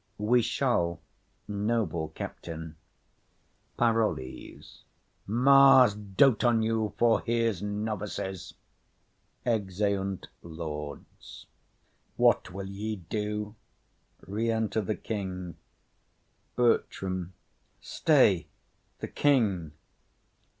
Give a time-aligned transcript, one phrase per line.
[0.17, 0.99] We shall,
[1.47, 2.75] noble captain.
[3.77, 4.83] PAROLLES.
[5.27, 8.55] Mars dote on you for his novices!
[9.45, 11.45] [Exeunt Lords.]
[12.17, 13.53] What will ye do?
[14.25, 15.53] BERTRAM.
[17.79, 18.47] Stay
[19.01, 19.71] the king.